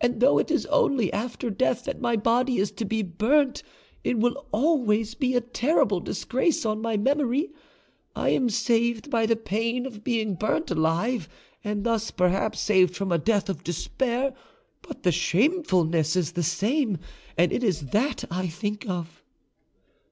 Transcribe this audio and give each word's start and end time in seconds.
And 0.00 0.20
though 0.20 0.38
it 0.38 0.48
is 0.48 0.64
only 0.66 1.12
after 1.12 1.50
death 1.50 1.86
that 1.86 2.00
my 2.00 2.14
body 2.14 2.58
is 2.58 2.70
to 2.70 2.84
be 2.84 3.02
burnt, 3.02 3.64
it 4.04 4.16
will 4.16 4.46
always 4.52 5.14
be 5.14 5.34
a 5.34 5.40
terrible 5.40 5.98
disgrace 5.98 6.64
on 6.64 6.80
my 6.80 6.96
memory. 6.96 7.50
I 8.14 8.28
am 8.28 8.48
saved 8.48 9.10
the 9.10 9.34
pain 9.34 9.84
of 9.84 10.04
being 10.04 10.36
burnt 10.36 10.70
alive, 10.70 11.28
and 11.64 11.82
thus, 11.82 12.12
perhaps, 12.12 12.60
saved 12.60 12.94
from 12.94 13.10
a 13.10 13.18
death 13.18 13.48
of 13.48 13.64
despair, 13.64 14.34
but 14.82 15.02
the 15.02 15.10
shamefulness 15.10 16.14
is 16.14 16.30
the 16.30 16.44
same, 16.44 16.98
and 17.36 17.50
it 17.52 17.64
is 17.64 17.86
that 17.88 18.22
I 18.30 18.46
think 18.46 18.88
of." 18.88 19.20